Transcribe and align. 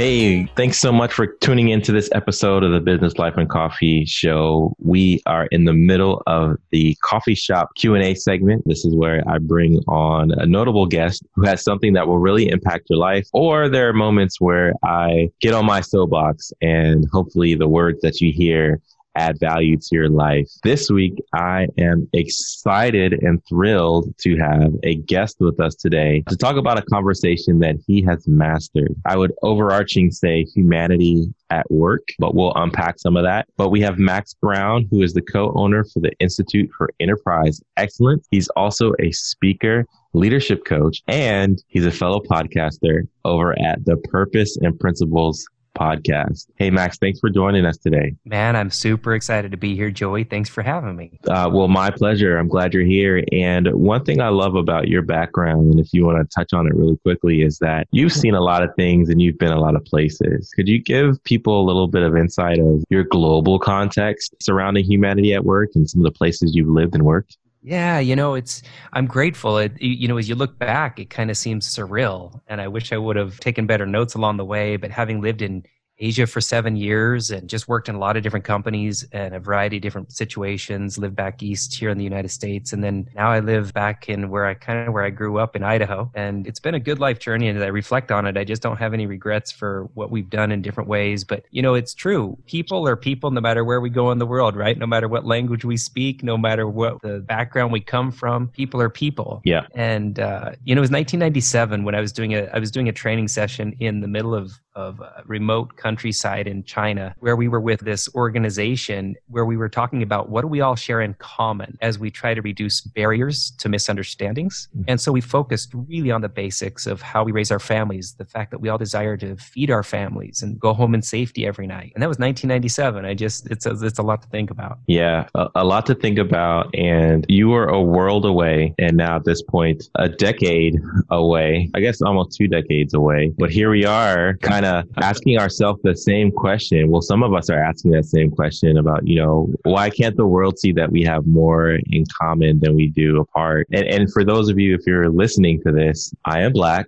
Hey, 0.00 0.46
thanks 0.56 0.78
so 0.78 0.92
much 0.92 1.12
for 1.12 1.26
tuning 1.26 1.68
into 1.68 1.92
this 1.92 2.08
episode 2.12 2.64
of 2.64 2.72
the 2.72 2.80
Business 2.80 3.18
Life 3.18 3.34
and 3.36 3.50
Coffee 3.50 4.06
show. 4.06 4.74
We 4.78 5.20
are 5.26 5.44
in 5.50 5.66
the 5.66 5.74
middle 5.74 6.22
of 6.26 6.56
the 6.70 6.96
coffee 7.02 7.34
shop 7.34 7.74
Q&A 7.76 8.14
segment. 8.14 8.62
This 8.64 8.86
is 8.86 8.94
where 8.94 9.22
I 9.28 9.36
bring 9.36 9.76
on 9.88 10.30
a 10.30 10.46
notable 10.46 10.86
guest 10.86 11.22
who 11.34 11.42
has 11.42 11.62
something 11.62 11.92
that 11.92 12.08
will 12.08 12.18
really 12.18 12.48
impact 12.48 12.86
your 12.88 12.98
life 12.98 13.28
or 13.34 13.68
there 13.68 13.90
are 13.90 13.92
moments 13.92 14.40
where 14.40 14.72
I 14.82 15.30
get 15.42 15.52
on 15.52 15.66
my 15.66 15.82
soapbox 15.82 16.50
and 16.62 17.06
hopefully 17.12 17.54
the 17.54 17.68
words 17.68 18.00
that 18.00 18.22
you 18.22 18.32
hear 18.32 18.80
add 19.14 19.38
value 19.40 19.76
to 19.76 19.88
your 19.92 20.08
life. 20.08 20.48
This 20.62 20.90
week, 20.90 21.14
I 21.34 21.68
am 21.78 22.08
excited 22.12 23.12
and 23.22 23.44
thrilled 23.48 24.16
to 24.18 24.36
have 24.36 24.72
a 24.82 24.96
guest 24.96 25.36
with 25.40 25.60
us 25.60 25.74
today 25.74 26.22
to 26.28 26.36
talk 26.36 26.56
about 26.56 26.78
a 26.78 26.82
conversation 26.82 27.58
that 27.60 27.76
he 27.86 28.02
has 28.02 28.26
mastered. 28.26 28.94
I 29.04 29.16
would 29.16 29.32
overarching 29.42 30.10
say 30.10 30.44
humanity 30.44 31.26
at 31.50 31.70
work, 31.70 32.06
but 32.18 32.34
we'll 32.34 32.54
unpack 32.54 32.98
some 32.98 33.16
of 33.16 33.24
that. 33.24 33.48
But 33.56 33.70
we 33.70 33.80
have 33.80 33.98
Max 33.98 34.34
Brown, 34.34 34.86
who 34.90 35.02
is 35.02 35.12
the 35.12 35.22
co-owner 35.22 35.84
for 35.84 36.00
the 36.00 36.12
Institute 36.20 36.70
for 36.76 36.90
Enterprise 37.00 37.60
Excellence. 37.76 38.26
He's 38.30 38.48
also 38.50 38.92
a 39.00 39.10
speaker 39.12 39.86
leadership 40.12 40.64
coach, 40.64 41.02
and 41.06 41.62
he's 41.68 41.86
a 41.86 41.90
fellow 41.90 42.20
podcaster 42.20 43.06
over 43.24 43.52
at 43.60 43.84
the 43.84 43.96
Purpose 43.96 44.56
and 44.56 44.78
Principles 44.78 45.46
podcast. 45.80 46.48
Hey, 46.56 46.70
Max, 46.70 46.98
thanks 46.98 47.18
for 47.18 47.30
joining 47.30 47.64
us 47.64 47.78
today. 47.78 48.14
Man, 48.24 48.54
I'm 48.54 48.70
super 48.70 49.14
excited 49.14 49.50
to 49.52 49.56
be 49.56 49.74
here, 49.74 49.90
Joey. 49.90 50.24
Thanks 50.24 50.50
for 50.50 50.62
having 50.62 50.94
me. 50.94 51.18
Uh, 51.26 51.48
well, 51.52 51.68
my 51.68 51.90
pleasure. 51.90 52.36
I'm 52.36 52.48
glad 52.48 52.74
you're 52.74 52.84
here. 52.84 53.24
And 53.32 53.68
one 53.72 54.04
thing 54.04 54.20
I 54.20 54.28
love 54.28 54.54
about 54.54 54.88
your 54.88 55.02
background, 55.02 55.70
and 55.70 55.80
if 55.80 55.92
you 55.92 56.04
want 56.04 56.18
to 56.18 56.34
touch 56.34 56.52
on 56.52 56.66
it 56.66 56.74
really 56.74 56.98
quickly, 56.98 57.42
is 57.42 57.58
that 57.58 57.86
you've 57.90 58.12
seen 58.12 58.34
a 58.34 58.40
lot 58.40 58.62
of 58.62 58.74
things 58.76 59.08
and 59.08 59.22
you've 59.22 59.38
been 59.38 59.52
a 59.52 59.60
lot 59.60 59.74
of 59.74 59.84
places. 59.84 60.50
Could 60.54 60.68
you 60.68 60.82
give 60.82 61.22
people 61.24 61.60
a 61.60 61.64
little 61.64 61.88
bit 61.88 62.02
of 62.02 62.16
insight 62.16 62.58
of 62.58 62.84
your 62.90 63.04
global 63.04 63.58
context 63.58 64.34
surrounding 64.40 64.84
humanity 64.84 65.32
at 65.32 65.44
work 65.44 65.70
and 65.74 65.88
some 65.88 66.00
of 66.00 66.04
the 66.04 66.16
places 66.16 66.54
you've 66.54 66.68
lived 66.68 66.94
and 66.94 67.04
worked? 67.04 67.38
Yeah, 67.62 67.98
you 67.98 68.16
know, 68.16 68.34
it's 68.34 68.62
I'm 68.94 69.06
grateful. 69.06 69.58
It, 69.58 69.80
you 69.82 70.08
know, 70.08 70.16
as 70.16 70.28
you 70.28 70.34
look 70.34 70.58
back, 70.58 70.98
it 70.98 71.10
kind 71.10 71.30
of 71.30 71.36
seems 71.36 71.68
surreal, 71.68 72.40
and 72.46 72.58
I 72.60 72.68
wish 72.68 72.90
I 72.92 72.96
would 72.96 73.16
have 73.16 73.38
taken 73.40 73.66
better 73.66 73.84
notes 73.86 74.14
along 74.14 74.38
the 74.38 74.46
way. 74.46 74.76
But 74.76 74.90
having 74.90 75.20
lived 75.20 75.42
in 75.42 75.64
Asia 76.00 76.26
for 76.26 76.40
seven 76.40 76.76
years 76.76 77.30
and 77.30 77.48
just 77.48 77.68
worked 77.68 77.88
in 77.88 77.94
a 77.94 77.98
lot 77.98 78.16
of 78.16 78.22
different 78.22 78.44
companies 78.44 79.06
and 79.12 79.34
a 79.34 79.40
variety 79.40 79.76
of 79.76 79.82
different 79.82 80.12
situations. 80.12 80.98
Lived 80.98 81.14
back 81.14 81.42
east 81.42 81.74
here 81.74 81.90
in 81.90 81.98
the 81.98 82.04
United 82.04 82.30
States, 82.30 82.72
and 82.72 82.82
then 82.82 83.08
now 83.14 83.30
I 83.30 83.40
live 83.40 83.72
back 83.74 84.08
in 84.08 84.30
where 84.30 84.46
I 84.46 84.54
kind 84.54 84.88
of 84.88 84.94
where 84.94 85.04
I 85.04 85.10
grew 85.10 85.38
up 85.38 85.54
in 85.54 85.62
Idaho. 85.62 86.10
And 86.14 86.46
it's 86.46 86.60
been 86.60 86.74
a 86.74 86.80
good 86.80 86.98
life 86.98 87.18
journey. 87.18 87.48
And 87.48 87.58
as 87.58 87.62
I 87.62 87.68
reflect 87.68 88.10
on 88.10 88.26
it, 88.26 88.36
I 88.36 88.44
just 88.44 88.62
don't 88.62 88.78
have 88.78 88.94
any 88.94 89.06
regrets 89.06 89.52
for 89.52 89.88
what 89.94 90.10
we've 90.10 90.30
done 90.30 90.50
in 90.52 90.62
different 90.62 90.88
ways. 90.88 91.22
But 91.22 91.44
you 91.50 91.62
know, 91.62 91.74
it's 91.74 91.94
true. 91.94 92.38
People 92.46 92.88
are 92.88 92.96
people, 92.96 93.30
no 93.30 93.40
matter 93.40 93.64
where 93.64 93.80
we 93.80 93.90
go 93.90 94.10
in 94.10 94.18
the 94.18 94.26
world, 94.26 94.56
right? 94.56 94.78
No 94.78 94.86
matter 94.86 95.08
what 95.08 95.26
language 95.26 95.64
we 95.64 95.76
speak, 95.76 96.22
no 96.22 96.38
matter 96.38 96.66
what 96.66 97.02
the 97.02 97.20
background 97.20 97.72
we 97.72 97.80
come 97.80 98.10
from, 98.10 98.48
people 98.48 98.80
are 98.80 98.90
people. 98.90 99.42
Yeah. 99.44 99.66
And 99.74 100.18
uh, 100.18 100.52
you 100.64 100.74
know, 100.74 100.80
it 100.80 100.88
was 100.88 100.90
1997 100.90 101.84
when 101.84 101.94
I 101.94 102.00
was 102.00 102.12
doing 102.12 102.34
a 102.34 102.48
I 102.54 102.58
was 102.58 102.70
doing 102.70 102.88
a 102.88 102.92
training 102.92 103.28
session 103.28 103.76
in 103.80 104.00
the 104.00 104.08
middle 104.08 104.34
of 104.34 104.58
of 104.74 105.00
remote 105.26 105.76
countryside 105.90 106.46
in 106.46 106.62
China, 106.62 107.12
where 107.18 107.34
we 107.34 107.48
were 107.48 107.60
with 107.60 107.80
this 107.80 108.08
organization 108.14 109.16
where 109.26 109.44
we 109.44 109.56
were 109.56 109.68
talking 109.68 110.04
about 110.04 110.28
what 110.28 110.42
do 110.42 110.46
we 110.46 110.60
all 110.60 110.76
share 110.76 111.00
in 111.00 111.14
common 111.14 111.76
as 111.80 111.98
we 111.98 112.08
try 112.10 112.32
to 112.32 112.40
reduce 112.42 112.80
barriers 112.80 113.50
to 113.58 113.68
misunderstandings. 113.68 114.68
Mm-hmm. 114.68 114.84
And 114.86 115.00
so 115.00 115.10
we 115.10 115.20
focused 115.20 115.70
really 115.74 116.12
on 116.12 116.20
the 116.20 116.28
basics 116.28 116.86
of 116.86 117.02
how 117.02 117.24
we 117.24 117.32
raise 117.32 117.50
our 117.50 117.58
families, 117.58 118.14
the 118.14 118.24
fact 118.24 118.52
that 118.52 118.60
we 118.60 118.68
all 118.68 118.78
desire 118.78 119.16
to 119.16 119.34
feed 119.36 119.68
our 119.68 119.82
families 119.82 120.42
and 120.42 120.60
go 120.60 120.72
home 120.72 120.94
in 120.94 121.02
safety 121.02 121.44
every 121.44 121.66
night. 121.66 121.90
And 121.94 122.02
that 122.02 122.08
was 122.08 122.20
1997. 122.20 123.04
I 123.04 123.14
just, 123.14 123.50
it's 123.50 123.66
a, 123.66 123.72
it's 123.84 123.98
a 123.98 124.02
lot 124.02 124.22
to 124.22 124.28
think 124.28 124.52
about. 124.52 124.78
Yeah, 124.86 125.26
a, 125.34 125.48
a 125.56 125.64
lot 125.64 125.86
to 125.86 125.96
think 125.96 126.18
about. 126.18 126.72
And 126.72 127.26
you 127.28 127.48
were 127.48 127.66
a 127.66 127.82
world 127.82 128.24
away. 128.24 128.74
And 128.78 128.96
now 128.96 129.16
at 129.16 129.24
this 129.24 129.42
point, 129.42 129.82
a 129.96 130.08
decade 130.08 130.76
away, 131.10 131.68
I 131.74 131.80
guess 131.80 132.00
almost 132.00 132.36
two 132.38 132.46
decades 132.46 132.94
away. 132.94 133.32
But 133.36 133.50
here 133.50 133.70
we 133.70 133.84
are, 133.84 134.36
kind 134.36 134.60
kind 134.60 134.76
of 134.76 134.90
asking 135.02 135.38
ourselves 135.38 135.79
the 135.82 135.96
same 135.96 136.30
question. 136.30 136.90
Well, 136.90 137.02
some 137.02 137.22
of 137.22 137.34
us 137.34 137.50
are 137.50 137.58
asking 137.58 137.92
that 137.92 138.04
same 138.04 138.30
question 138.30 138.78
about, 138.78 139.06
you 139.06 139.16
know, 139.16 139.52
why 139.64 139.90
can't 139.90 140.16
the 140.16 140.26
world 140.26 140.58
see 140.58 140.72
that 140.72 140.90
we 140.90 141.02
have 141.04 141.26
more 141.26 141.78
in 141.90 142.04
common 142.20 142.60
than 142.60 142.74
we 142.74 142.88
do 142.88 143.20
apart? 143.20 143.66
And, 143.72 143.86
and 143.86 144.12
for 144.12 144.24
those 144.24 144.48
of 144.48 144.58
you, 144.58 144.74
if 144.74 144.86
you're 144.86 145.08
listening 145.08 145.60
to 145.62 145.72
this, 145.72 146.12
I 146.24 146.40
am 146.42 146.52
black. 146.52 146.86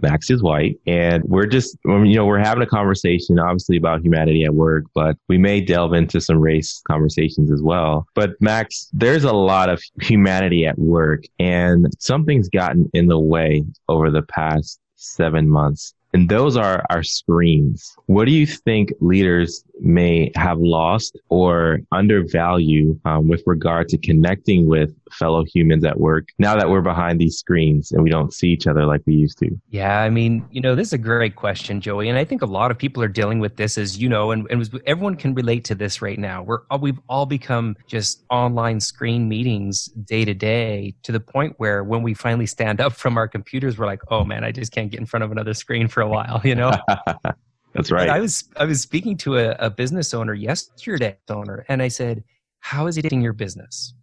Max 0.00 0.28
is 0.28 0.42
white 0.42 0.78
and 0.86 1.22
we're 1.24 1.46
just, 1.46 1.78
um, 1.88 2.04
you 2.04 2.16
know, 2.16 2.26
we're 2.26 2.38
having 2.38 2.62
a 2.62 2.66
conversation 2.66 3.38
obviously 3.38 3.76
about 3.76 4.02
humanity 4.02 4.44
at 4.44 4.52
work, 4.52 4.84
but 4.92 5.16
we 5.28 5.38
may 5.38 5.60
delve 5.60 5.92
into 5.92 6.20
some 6.20 6.38
race 6.38 6.82
conversations 6.88 7.52
as 7.52 7.62
well. 7.62 8.06
But 8.14 8.30
Max, 8.40 8.88
there's 8.92 9.24
a 9.24 9.32
lot 9.32 9.68
of 9.68 9.80
humanity 10.00 10.66
at 10.66 10.76
work 10.78 11.24
and 11.38 11.86
something's 12.00 12.48
gotten 12.48 12.90
in 12.92 13.06
the 13.06 13.20
way 13.20 13.64
over 13.88 14.10
the 14.10 14.22
past 14.22 14.80
seven 14.96 15.48
months. 15.48 15.94
And 16.14 16.28
those 16.28 16.56
are 16.56 16.84
our 16.90 17.02
screens. 17.02 17.96
What 18.06 18.26
do 18.26 18.30
you 18.30 18.46
think 18.46 18.92
leaders 19.00 19.64
may 19.80 20.30
have 20.36 20.58
lost 20.60 21.18
or 21.28 21.80
undervalue 21.90 22.98
um, 23.04 23.26
with 23.26 23.42
regard 23.46 23.88
to 23.88 23.98
connecting 23.98 24.66
with 24.66 24.94
fellow 25.10 25.44
humans 25.44 25.84
at 25.84 25.98
work 25.98 26.28
now 26.38 26.56
that 26.56 26.68
we're 26.70 26.80
behind 26.80 27.20
these 27.20 27.36
screens 27.36 27.92
and 27.92 28.02
we 28.02 28.10
don't 28.10 28.32
see 28.32 28.48
each 28.48 28.68
other 28.68 28.86
like 28.86 29.00
we 29.06 29.14
used 29.14 29.38
to? 29.38 29.50
Yeah, 29.70 30.00
I 30.00 30.10
mean, 30.10 30.46
you 30.52 30.60
know, 30.60 30.76
this 30.76 30.88
is 30.88 30.92
a 30.92 30.98
great 30.98 31.34
question, 31.34 31.80
Joey. 31.80 32.08
And 32.08 32.18
I 32.18 32.24
think 32.24 32.42
a 32.42 32.46
lot 32.46 32.70
of 32.70 32.78
people 32.78 33.02
are 33.02 33.08
dealing 33.08 33.40
with 33.40 33.56
this, 33.56 33.76
as 33.76 33.98
you 33.98 34.08
know, 34.08 34.30
and, 34.30 34.46
and 34.50 34.80
everyone 34.86 35.16
can 35.16 35.34
relate 35.34 35.64
to 35.64 35.74
this 35.74 36.00
right 36.00 36.18
now. 36.18 36.42
We're, 36.44 36.60
we've 36.80 37.00
all 37.08 37.26
become 37.26 37.76
just 37.88 38.24
online 38.30 38.78
screen 38.78 39.28
meetings 39.28 39.86
day 39.86 40.24
to 40.24 40.34
day 40.34 40.94
to 41.02 41.10
the 41.10 41.20
point 41.20 41.54
where 41.56 41.82
when 41.82 42.02
we 42.02 42.14
finally 42.14 42.46
stand 42.46 42.80
up 42.80 42.92
from 42.92 43.16
our 43.16 43.26
computers, 43.26 43.78
we're 43.78 43.86
like, 43.86 44.02
oh 44.12 44.24
man, 44.24 44.44
I 44.44 44.52
just 44.52 44.70
can't 44.70 44.90
get 44.90 45.00
in 45.00 45.06
front 45.06 45.24
of 45.24 45.32
another 45.32 45.54
screen 45.54 45.88
for 45.88 46.03
a 46.04 46.08
while, 46.08 46.40
you 46.44 46.54
know? 46.54 46.72
That's 47.74 47.90
right. 47.90 48.02
And 48.02 48.10
I 48.10 48.20
was 48.20 48.44
I 48.56 48.64
was 48.64 48.80
speaking 48.80 49.16
to 49.18 49.38
a, 49.38 49.56
a 49.58 49.68
business 49.68 50.14
owner 50.14 50.32
yesterday, 50.32 51.18
owner, 51.28 51.64
and 51.68 51.82
I 51.82 51.88
said, 51.88 52.22
"How 52.60 52.86
is 52.86 52.96
it 52.96 53.12
in 53.12 53.20
your 53.20 53.32
business?" 53.32 53.94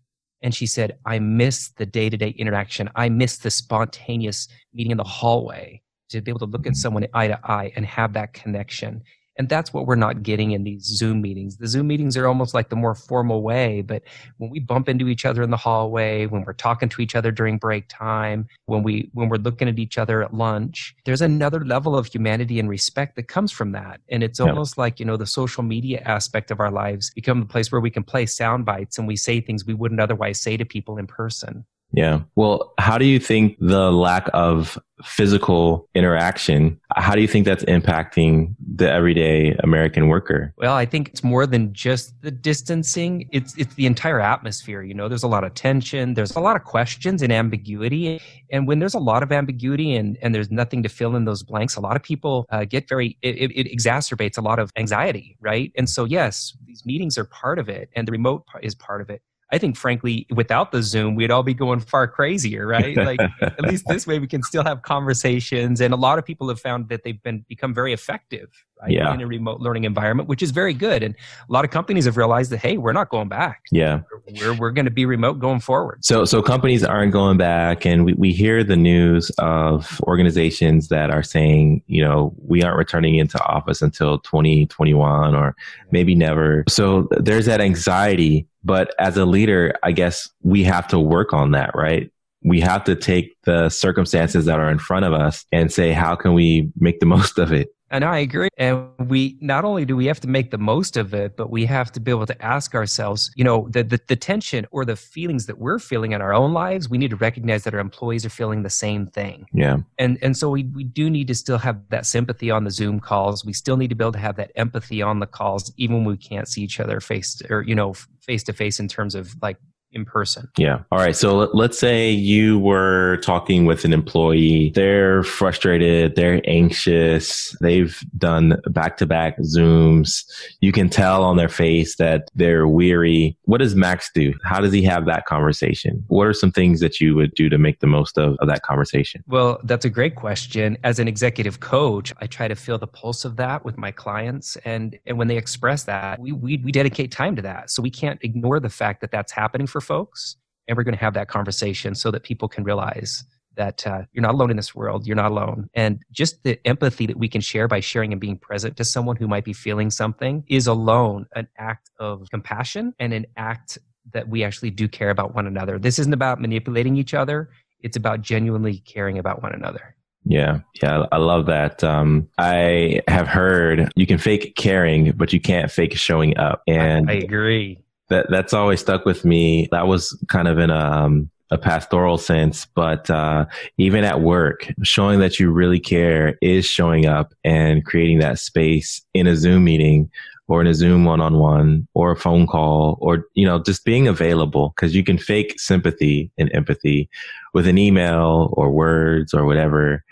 And 0.41 0.53
she 0.53 0.65
said, 0.65 0.97
"I 1.05 1.19
miss 1.19 1.69
the 1.69 1.85
day 1.85 2.09
to 2.09 2.17
day 2.17 2.29
interaction. 2.37 2.89
I 2.95 3.07
miss 3.07 3.37
the 3.37 3.49
spontaneous 3.49 4.49
meeting 4.73 4.91
in 4.91 4.97
the 4.97 5.05
hallway 5.05 5.81
to 6.09 6.21
be 6.21 6.29
able 6.29 6.39
to 6.39 6.45
look 6.45 6.67
at 6.67 6.73
mm. 6.73 6.75
someone 6.75 7.07
eye 7.13 7.29
to 7.29 7.39
eye 7.49 7.71
and 7.75 7.85
have 7.85 8.13
that 8.13 8.33
connection." 8.33 9.03
And 9.37 9.47
that's 9.47 9.73
what 9.73 9.87
we're 9.87 9.95
not 9.95 10.23
getting 10.23 10.51
in 10.51 10.63
these 10.63 10.83
Zoom 10.83 11.21
meetings. 11.21 11.57
The 11.57 11.67
Zoom 11.67 11.87
meetings 11.87 12.17
are 12.17 12.27
almost 12.27 12.53
like 12.53 12.69
the 12.69 12.75
more 12.75 12.95
formal 12.95 13.41
way, 13.41 13.81
but 13.81 14.03
when 14.37 14.49
we 14.49 14.59
bump 14.59 14.89
into 14.89 15.07
each 15.07 15.25
other 15.25 15.41
in 15.41 15.49
the 15.49 15.57
hallway, 15.57 16.25
when 16.25 16.43
we're 16.43 16.53
talking 16.53 16.89
to 16.89 17.01
each 17.01 17.15
other 17.15 17.31
during 17.31 17.57
break 17.57 17.85
time, 17.87 18.47
when 18.65 18.83
we 18.83 19.09
when 19.13 19.29
we're 19.29 19.37
looking 19.37 19.69
at 19.69 19.79
each 19.79 19.97
other 19.97 20.21
at 20.21 20.33
lunch, 20.33 20.95
there's 21.05 21.21
another 21.21 21.63
level 21.63 21.97
of 21.97 22.07
humanity 22.07 22.59
and 22.59 22.69
respect 22.69 23.15
that 23.15 23.27
comes 23.27 23.51
from 23.51 23.71
that. 23.71 24.01
And 24.09 24.21
it's 24.21 24.39
almost 24.39 24.75
yeah. 24.77 24.81
like, 24.81 24.99
you 24.99 25.05
know, 25.05 25.17
the 25.17 25.25
social 25.25 25.63
media 25.63 26.01
aspect 26.05 26.51
of 26.51 26.59
our 26.59 26.71
lives 26.71 27.11
become 27.11 27.39
the 27.39 27.45
place 27.45 27.71
where 27.71 27.81
we 27.81 27.89
can 27.89 28.03
play 28.03 28.25
sound 28.25 28.65
bites 28.65 28.97
and 28.97 29.07
we 29.07 29.15
say 29.15 29.39
things 29.39 29.65
we 29.65 29.73
wouldn't 29.73 30.01
otherwise 30.01 30.41
say 30.41 30.57
to 30.57 30.65
people 30.65 30.97
in 30.97 31.07
person. 31.07 31.65
Yeah. 31.93 32.21
Well, 32.35 32.73
how 32.77 32.97
do 32.97 33.05
you 33.05 33.19
think 33.19 33.57
the 33.59 33.91
lack 33.91 34.29
of 34.33 34.77
physical 35.03 35.89
interaction, 35.95 36.79
how 36.95 37.15
do 37.15 37.21
you 37.21 37.27
think 37.27 37.45
that's 37.45 37.63
impacting 37.65 38.55
the 38.75 38.91
everyday 38.91 39.55
American 39.63 40.07
worker? 40.07 40.53
Well, 40.57 40.73
I 40.73 40.85
think 40.85 41.09
it's 41.09 41.23
more 41.23 41.45
than 41.45 41.73
just 41.73 42.21
the 42.21 42.31
distancing. 42.31 43.27
It's 43.31 43.57
it's 43.57 43.73
the 43.75 43.85
entire 43.85 44.19
atmosphere, 44.19 44.81
you 44.81 44.93
know. 44.93 45.07
There's 45.07 45.23
a 45.23 45.27
lot 45.27 45.43
of 45.43 45.53
tension, 45.53 46.13
there's 46.13 46.35
a 46.35 46.39
lot 46.39 46.55
of 46.55 46.63
questions 46.63 47.21
and 47.21 47.31
ambiguity. 47.31 48.21
And 48.51 48.67
when 48.67 48.79
there's 48.79 48.93
a 48.93 48.99
lot 48.99 49.23
of 49.23 49.31
ambiguity 49.31 49.95
and 49.95 50.17
and 50.21 50.33
there's 50.33 50.51
nothing 50.51 50.83
to 50.83 50.89
fill 50.89 51.15
in 51.15 51.25
those 51.25 51.43
blanks, 51.43 51.75
a 51.75 51.81
lot 51.81 51.95
of 51.95 52.03
people 52.03 52.45
uh, 52.49 52.65
get 52.65 52.87
very 52.87 53.17
it, 53.21 53.37
it, 53.37 53.51
it 53.67 53.77
exacerbates 53.77 54.37
a 54.37 54.41
lot 54.41 54.59
of 54.59 54.71
anxiety, 54.75 55.37
right? 55.39 55.71
And 55.75 55.89
so 55.89 56.05
yes, 56.05 56.55
these 56.65 56.85
meetings 56.85 57.17
are 57.17 57.25
part 57.25 57.59
of 57.59 57.69
it 57.69 57.89
and 57.95 58.07
the 58.07 58.11
remote 58.11 58.45
is 58.61 58.75
part 58.75 59.01
of 59.01 59.09
it 59.09 59.21
I 59.51 59.57
think, 59.57 59.75
frankly, 59.75 60.25
without 60.33 60.71
the 60.71 60.81
Zoom, 60.81 61.15
we'd 61.15 61.29
all 61.29 61.43
be 61.43 61.53
going 61.53 61.81
far 61.81 62.07
crazier, 62.07 62.65
right? 62.65 62.95
Like, 62.95 63.19
at 63.41 63.61
least 63.61 63.85
this 63.87 64.07
way, 64.07 64.17
we 64.17 64.27
can 64.27 64.41
still 64.43 64.63
have 64.63 64.81
conversations. 64.81 65.81
And 65.81 65.93
a 65.93 65.97
lot 65.97 66.17
of 66.17 66.25
people 66.25 66.47
have 66.47 66.59
found 66.59 66.87
that 66.89 67.03
they've 67.03 67.21
been 67.21 67.45
become 67.49 67.73
very 67.73 67.91
effective 67.91 68.49
right, 68.81 68.91
yeah. 68.91 69.13
in 69.13 69.21
a 69.21 69.27
remote 69.27 69.59
learning 69.59 69.83
environment, 69.83 70.27
which 70.27 70.41
is 70.41 70.51
very 70.51 70.73
good. 70.73 71.03
And 71.03 71.15
a 71.47 71.51
lot 71.51 71.65
of 71.65 71.71
companies 71.71 72.05
have 72.05 72.17
realized 72.17 72.51
that, 72.51 72.57
hey, 72.57 72.77
we're 72.77 72.93
not 72.93 73.09
going 73.09 73.29
back. 73.29 73.63
Yeah. 73.71 74.01
We're, 74.39 74.53
we're 74.53 74.71
going 74.71 74.85
to 74.85 74.91
be 74.91 75.05
remote 75.05 75.39
going 75.39 75.59
forward. 75.59 76.03
So, 76.03 76.25
so 76.25 76.41
companies 76.41 76.83
aren't 76.83 77.11
going 77.11 77.37
back. 77.37 77.85
And 77.85 78.05
we, 78.05 78.13
we 78.13 78.31
hear 78.31 78.63
the 78.63 78.75
news 78.75 79.29
of 79.37 79.99
organizations 80.03 80.87
that 80.89 81.11
are 81.11 81.23
saying, 81.23 81.83
you 81.87 82.03
know, 82.03 82.33
we 82.37 82.63
aren't 82.63 82.77
returning 82.77 83.15
into 83.15 83.41
office 83.43 83.81
until 83.81 84.19
2021 84.19 85.35
or 85.35 85.55
maybe 85.91 86.15
never. 86.15 86.63
So 86.67 87.07
there's 87.11 87.45
that 87.45 87.61
anxiety. 87.61 88.47
But 88.63 88.93
as 88.99 89.17
a 89.17 89.25
leader, 89.25 89.73
I 89.81 89.91
guess 89.91 90.29
we 90.43 90.63
have 90.63 90.87
to 90.89 90.99
work 90.99 91.33
on 91.33 91.51
that, 91.51 91.71
right? 91.75 92.11
we 92.43 92.59
have 92.59 92.83
to 92.85 92.95
take 92.95 93.35
the 93.43 93.69
circumstances 93.69 94.45
that 94.45 94.59
are 94.59 94.71
in 94.71 94.79
front 94.79 95.05
of 95.05 95.13
us 95.13 95.45
and 95.51 95.71
say, 95.71 95.91
how 95.91 96.15
can 96.15 96.33
we 96.33 96.71
make 96.79 96.99
the 96.99 97.05
most 97.05 97.37
of 97.37 97.51
it? 97.53 97.69
And 97.91 98.05
I 98.05 98.19
agree. 98.19 98.47
And 98.57 98.87
we 98.97 99.37
not 99.41 99.65
only 99.65 99.83
do 99.83 99.97
we 99.97 100.05
have 100.05 100.21
to 100.21 100.27
make 100.27 100.49
the 100.49 100.57
most 100.57 100.95
of 100.95 101.13
it, 101.13 101.35
but 101.35 101.51
we 101.51 101.65
have 101.65 101.91
to 101.91 101.99
be 101.99 102.09
able 102.09 102.25
to 102.25 102.41
ask 102.41 102.73
ourselves, 102.73 103.31
you 103.35 103.43
know, 103.43 103.67
the, 103.69 103.83
the, 103.83 103.99
the 104.07 104.15
tension 104.15 104.65
or 104.71 104.85
the 104.85 104.95
feelings 104.95 105.45
that 105.47 105.57
we're 105.57 105.77
feeling 105.77 106.13
in 106.13 106.21
our 106.21 106.33
own 106.33 106.53
lives, 106.53 106.89
we 106.89 106.97
need 106.97 107.09
to 107.09 107.17
recognize 107.17 107.65
that 107.65 107.73
our 107.73 107.81
employees 107.81 108.25
are 108.25 108.29
feeling 108.29 108.63
the 108.63 108.69
same 108.69 109.07
thing. 109.07 109.45
Yeah. 109.53 109.79
And 109.99 110.17
and 110.21 110.37
so 110.37 110.49
we, 110.49 110.63
we 110.63 110.85
do 110.85 111.09
need 111.09 111.27
to 111.27 111.35
still 111.35 111.57
have 111.57 111.81
that 111.89 112.05
sympathy 112.05 112.49
on 112.49 112.63
the 112.63 112.71
Zoom 112.71 113.01
calls. 113.01 113.43
We 113.43 113.53
still 113.53 113.75
need 113.75 113.89
to 113.89 113.95
be 113.95 114.03
able 114.03 114.13
to 114.13 114.19
have 114.19 114.37
that 114.37 114.51
empathy 114.55 115.01
on 115.01 115.19
the 115.19 115.27
calls, 115.27 115.73
even 115.75 115.97
when 115.97 116.05
we 116.05 116.17
can't 116.17 116.47
see 116.47 116.61
each 116.61 116.79
other 116.79 117.01
face 117.01 117.41
or, 117.49 117.61
you 117.61 117.75
know, 117.75 117.93
face 118.21 118.43
to 118.43 118.53
face 118.53 118.79
in 118.79 118.87
terms 118.87 119.15
of 119.15 119.35
like 119.41 119.57
in 119.93 120.05
person. 120.05 120.49
Yeah. 120.57 120.79
All 120.91 120.99
right. 120.99 121.15
So 121.15 121.49
let's 121.53 121.77
say 121.77 122.09
you 122.09 122.59
were 122.59 123.17
talking 123.17 123.65
with 123.65 123.85
an 123.85 123.93
employee. 123.93 124.71
They're 124.73 125.23
frustrated. 125.23 126.15
They're 126.15 126.41
anxious. 126.45 127.55
They've 127.61 127.99
done 128.17 128.59
back 128.67 128.97
to 128.97 129.05
back 129.05 129.37
Zooms. 129.39 130.25
You 130.61 130.71
can 130.71 130.89
tell 130.89 131.23
on 131.23 131.37
their 131.37 131.49
face 131.49 131.97
that 131.97 132.29
they're 132.35 132.67
weary. 132.67 133.37
What 133.43 133.59
does 133.59 133.75
Max 133.75 134.09
do? 134.13 134.33
How 134.43 134.61
does 134.61 134.73
he 134.73 134.83
have 134.83 135.05
that 135.05 135.25
conversation? 135.25 136.03
What 136.07 136.27
are 136.27 136.33
some 136.33 136.51
things 136.51 136.79
that 136.79 136.99
you 136.99 137.15
would 137.15 137.33
do 137.35 137.49
to 137.49 137.57
make 137.57 137.79
the 137.79 137.87
most 137.87 138.17
of, 138.17 138.37
of 138.39 138.47
that 138.47 138.61
conversation? 138.63 139.23
Well, 139.27 139.59
that's 139.63 139.85
a 139.85 139.89
great 139.89 140.15
question. 140.15 140.77
As 140.83 140.99
an 140.99 141.07
executive 141.07 141.59
coach, 141.59 142.13
I 142.21 142.27
try 142.27 142.47
to 142.47 142.55
feel 142.55 142.77
the 142.77 142.87
pulse 142.87 143.25
of 143.25 143.35
that 143.37 143.65
with 143.65 143.77
my 143.77 143.91
clients. 143.91 144.55
And, 144.63 144.97
and 145.05 145.17
when 145.17 145.27
they 145.27 145.37
express 145.37 145.83
that, 145.83 146.19
we, 146.19 146.31
we, 146.31 146.57
we 146.57 146.71
dedicate 146.71 147.11
time 147.11 147.35
to 147.35 147.41
that. 147.41 147.69
So 147.69 147.81
we 147.81 147.89
can't 147.89 148.19
ignore 148.23 148.59
the 148.59 148.69
fact 148.69 149.01
that 149.01 149.11
that's 149.11 149.31
happening 149.31 149.67
for 149.67 149.80
folks 149.81 150.37
and 150.67 150.77
we're 150.77 150.83
going 150.83 150.95
to 150.95 151.03
have 151.03 151.13
that 151.13 151.27
conversation 151.27 151.95
so 151.95 152.11
that 152.11 152.23
people 152.23 152.47
can 152.47 152.63
realize 152.63 153.25
that 153.55 153.85
uh, 153.85 154.03
you're 154.13 154.21
not 154.21 154.33
alone 154.33 154.49
in 154.49 154.57
this 154.57 154.73
world 154.73 155.05
you're 155.05 155.15
not 155.15 155.31
alone 155.31 155.69
and 155.73 156.01
just 156.11 156.43
the 156.43 156.59
empathy 156.65 157.05
that 157.05 157.17
we 157.17 157.27
can 157.27 157.41
share 157.41 157.67
by 157.67 157.79
sharing 157.79 158.11
and 158.11 158.21
being 158.21 158.37
present 158.37 158.77
to 158.77 158.85
someone 158.85 159.15
who 159.15 159.27
might 159.27 159.43
be 159.43 159.53
feeling 159.53 159.89
something 159.89 160.43
is 160.47 160.67
alone 160.67 161.25
an 161.35 161.47
act 161.57 161.89
of 161.99 162.27
compassion 162.31 162.93
and 162.99 163.13
an 163.13 163.25
act 163.35 163.77
that 164.13 164.27
we 164.27 164.43
actually 164.43 164.71
do 164.71 164.87
care 164.87 165.09
about 165.09 165.35
one 165.35 165.47
another 165.47 165.77
this 165.77 165.99
isn't 165.99 166.13
about 166.13 166.39
manipulating 166.39 166.95
each 166.95 167.13
other 167.13 167.49
it's 167.81 167.97
about 167.97 168.21
genuinely 168.21 168.77
caring 168.79 169.17
about 169.17 169.41
one 169.41 169.53
another 169.53 169.95
yeah, 170.23 170.59
yeah, 170.81 171.07
I 171.11 171.17
love 171.17 171.47
that. 171.47 171.83
Um, 171.83 172.29
I 172.37 173.01
have 173.07 173.27
heard 173.27 173.91
you 173.95 174.05
can 174.05 174.19
fake 174.19 174.55
caring, 174.55 175.13
but 175.13 175.33
you 175.33 175.39
can't 175.39 175.71
fake 175.71 175.97
showing 175.97 176.37
up. 176.37 176.61
And 176.67 177.09
I 177.09 177.15
agree 177.15 177.79
that 178.11 178.27
that's 178.29 178.53
always 178.53 178.79
stuck 178.79 179.05
with 179.05 179.25
me. 179.25 179.67
That 179.71 179.87
was 179.87 180.17
kind 180.27 180.47
of 180.47 180.59
in 180.59 180.69
a 180.69 180.75
um, 180.75 181.29
a 181.49 181.57
pastoral 181.57 182.17
sense, 182.17 182.65
but 182.65 183.09
uh, 183.09 183.45
even 183.77 184.05
at 184.05 184.21
work, 184.21 184.71
showing 184.83 185.19
that 185.19 185.37
you 185.37 185.51
really 185.51 185.79
care 185.79 186.37
is 186.41 186.65
showing 186.65 187.05
up 187.05 187.33
and 187.43 187.83
creating 187.83 188.19
that 188.19 188.39
space 188.39 189.01
in 189.13 189.27
a 189.27 189.35
Zoom 189.35 189.65
meeting 189.65 190.09
or 190.47 190.61
in 190.61 190.67
a 190.67 190.73
Zoom 190.73 191.03
one-on-one 191.03 191.87
or 191.93 192.11
a 192.11 192.15
phone 192.15 192.47
call 192.47 192.97
or 193.01 193.25
you 193.33 193.45
know 193.45 193.59
just 193.61 193.83
being 193.83 194.07
available 194.07 194.73
because 194.75 194.95
you 194.95 195.03
can 195.03 195.17
fake 195.17 195.59
sympathy 195.59 196.31
and 196.37 196.49
empathy 196.53 197.09
with 197.53 197.67
an 197.67 197.77
email 197.77 198.53
or 198.53 198.71
words 198.71 199.33
or 199.33 199.45
whatever, 199.45 200.03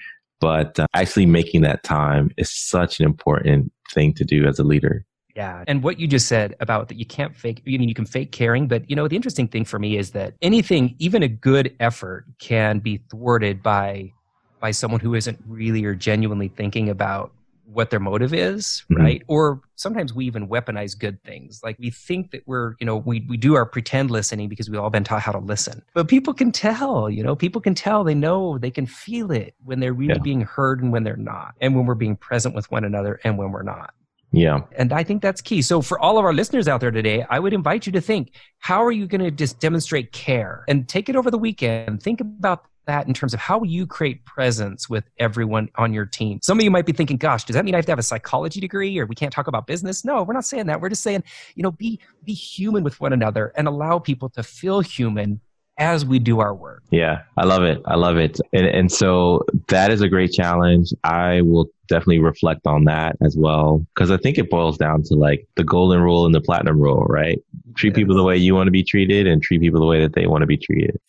but 0.42 0.78
uh, 0.78 0.88
actually 0.94 1.26
making 1.26 1.62
that 1.62 1.84
time 1.84 2.32
is 2.38 2.52
such 2.52 3.00
an 3.00 3.06
important 3.06 3.72
thing 3.92 4.14
to 4.14 4.26
do 4.26 4.46
as 4.46 4.60
a 4.60 4.64
leader. 4.64 5.06
Yeah. 5.36 5.64
And 5.68 5.84
what 5.84 6.00
you 6.00 6.08
just 6.08 6.28
said 6.28 6.56
about 6.60 6.88
that 6.90 6.98
you 6.98 7.06
can't 7.06 7.36
fake, 7.36 7.62
I 7.66 7.70
mean, 7.70 7.88
you 7.88 7.96
can 7.96 8.06
fake 8.06 8.32
caring, 8.32 8.68
but 8.68 8.90
you 8.90 8.96
know, 8.96 9.08
the 9.08 9.16
interesting 9.16 9.48
thing 9.48 9.66
for 9.66 9.80
me 9.80 9.98
is 9.98 10.12
that 10.12 10.34
anything, 10.42 10.96
even 11.00 11.24
a 11.24 11.28
good 11.28 11.76
effort 11.80 12.26
can 12.40 12.80
be 12.80 12.98
thwarted 13.10 13.64
by, 13.64 14.12
by 14.60 14.72
someone 14.72 15.00
who 15.00 15.14
isn't 15.14 15.40
really 15.48 15.86
or 15.86 15.96
genuinely 15.96 16.50
thinking 16.50 16.90
about 16.90 17.32
what 17.72 17.92
their 17.92 18.00
motive 18.00 18.34
is, 18.34 18.84
mm-hmm. 18.90 19.02
right? 19.02 19.24
Or 19.28 19.62
sometimes 19.76 20.14
we 20.14 20.26
even 20.26 20.48
weaponize 20.48 20.98
good 20.98 21.24
things. 21.24 21.62
Like 21.64 21.78
we 21.80 21.92
think 21.92 22.32
that 22.32 22.42
we're, 22.48 22.74
you 22.80 22.86
know, 22.86 22.98
we, 22.98 23.26
we 23.30 23.38
do 23.38 23.56
our 23.56 23.66
pretend 23.66 24.10
listening 24.12 24.50
because 24.50 24.70
we've 24.70 24.80
all 24.80 24.90
been 24.90 25.04
taught 25.04 25.22
how 25.22 25.32
to 25.32 25.40
listen. 25.40 25.84
But 25.94 26.08
people 26.08 26.34
can 26.34 26.52
tell, 26.52 27.10
you 27.10 27.24
know, 27.24 27.36
people 27.36 27.62
can 27.62 27.76
tell, 27.76 28.04
they 28.04 28.16
know, 28.16 28.58
they 28.58 28.72
can 28.72 28.88
feel 28.88 29.32
it 29.32 29.54
when 29.64 29.80
they're 29.80 29.94
really 29.94 30.16
yeah. 30.16 30.24
being 30.24 30.42
heard 30.42 30.82
and 30.82 30.92
when 30.92 31.04
they're 31.04 31.16
not, 31.16 31.54
and 31.62 31.76
when 31.76 31.86
we're 31.86 31.96
being 31.96 32.16
present 32.16 32.56
with 32.56 32.70
one 32.72 32.84
another 32.84 33.20
and 33.24 33.38
when 33.38 33.52
we're 33.52 33.64
not. 33.64 33.94
Yeah. 34.32 34.62
And 34.78 34.94
I 34.94 35.04
think 35.04 35.22
that's 35.22 35.42
key. 35.42 35.62
So 35.62 35.82
for 35.82 36.00
all 36.00 36.18
of 36.18 36.26
our 36.26 36.34
listeners 36.34 36.68
out 36.68 36.82
there 36.82 36.92
today, 36.92 37.26
I 37.30 37.40
would 37.40 37.54
invite 37.54 37.86
you 37.86 37.92
to 37.94 38.02
think, 38.02 38.34
how 38.60 38.84
are 38.84 38.92
you 38.92 39.08
going 39.08 39.22
to 39.22 39.32
just 39.32 39.60
demonstrate 39.60 40.12
care 40.12 40.64
and 40.68 40.88
take 40.88 41.10
it 41.10 41.16
over 41.16 41.32
the 41.32 41.38
weekend? 41.38 42.04
Think 42.04 42.22
about 42.22 42.66
that 42.86 43.08
in 43.08 43.14
terms 43.14 43.34
of 43.34 43.40
how 43.40 43.62
you 43.64 43.86
create 43.86 44.26
presence 44.26 44.90
with 44.90 45.04
everyone 45.20 45.70
on 45.76 45.94
your 45.94 46.06
team. 46.06 46.40
Some 46.42 46.60
of 46.60 46.64
you 46.64 46.72
might 46.72 46.88
be 46.88 46.92
thinking, 46.92 47.18
gosh, 47.18 47.44
does 47.44 47.56
that 47.56 47.64
mean 47.64 47.76
I 47.76 47.78
have 47.78 47.86
to 47.86 47.92
have 47.92 48.00
a 48.00 48.04
psychology 48.04 48.60
degree 48.60 48.98
or 48.98 49.06
we 49.06 49.16
can't 49.16 49.32
talk 49.32 49.48
about 49.48 49.68
business? 49.68 50.04
No, 50.04 50.24
we're 50.24 50.34
not 50.34 50.46
saying 50.46 50.66
that. 50.68 50.82
We're 50.82 50.90
just 50.90 51.04
saying, 51.04 51.24
you 51.56 51.62
know, 51.62 51.72
be 51.72 52.00
be 52.24 52.34
human 52.34 52.84
with 52.84 53.00
one 53.00 53.14
another 53.14 53.54
and 53.56 53.68
allow 53.68 54.00
people 54.00 54.30
to 54.30 54.44
feel 54.44 54.82
human 54.82 55.40
as 55.80 56.06
we 56.06 56.20
do 56.20 56.42
our 56.42 56.54
work. 56.54 56.84
Yeah, 56.92 57.24
I 57.38 57.46
love 57.46 57.64
it. 57.64 57.82
I 57.86 57.96
love 57.96 58.18
it. 58.18 58.40
And, 58.54 58.68
and 58.68 58.92
so 58.92 59.46
that 59.70 59.92
is 59.92 60.02
a 60.02 60.10
great 60.10 60.32
challenge. 60.32 60.90
I 61.04 61.42
will 61.42 61.70
definitely 61.88 62.20
reflect 62.20 62.68
on 62.68 62.84
that 62.84 63.16
as 63.24 63.36
well 63.36 63.86
because 63.94 64.12
I 64.12 64.18
think 64.18 64.38
it 64.38 64.50
boils 64.50 64.78
down 64.78 65.04
to 65.04 65.16
like 65.16 65.48
the 65.56 65.64
golden 65.64 66.02
rule 66.02 66.26
and 66.26 66.36
the 66.36 66.42
platinum 66.42 66.80
rule, 66.80 67.06
right? 67.06 67.42
Treat 67.76 67.96
people 67.96 68.16
the 68.16 68.24
way 68.24 68.38
you 68.38 68.54
want 68.54 68.68
to 68.68 68.72
be 68.72 68.84
treated 68.84 69.26
and 69.26 69.42
treat 69.42 69.62
people 69.62 69.80
the 69.80 69.88
way 69.88 70.02
that 70.02 70.14
they 70.14 70.28
want 70.28 70.42
to 70.42 70.48
be 70.48 70.58
treated. 70.58 71.00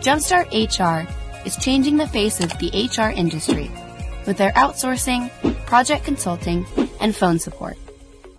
Jumpstart 0.00 0.48
HR 0.52 1.08
is 1.46 1.56
changing 1.56 1.96
the 1.96 2.06
face 2.06 2.40
of 2.40 2.50
the 2.58 2.68
HR 2.96 3.10
industry 3.10 3.70
with 4.26 4.36
their 4.36 4.52
outsourcing, 4.52 5.30
project 5.66 6.04
consulting, 6.04 6.66
and 7.00 7.16
phone 7.16 7.38
support 7.38 7.76